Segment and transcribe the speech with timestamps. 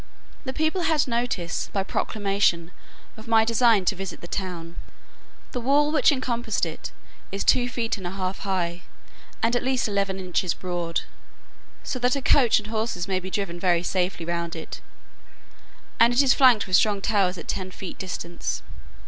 [0.45, 2.71] The people had notice, by proclamation,
[3.17, 4.75] of my design to visit the town.
[5.51, 6.91] The wall which encompassed it
[7.31, 8.81] is two feet and a half high,
[9.43, 11.01] and at least eleven inches broad,
[11.83, 14.81] so that a coach and horses may be driven very safely round it;
[15.99, 18.63] and it is flanked with strong towers at ten feet distance.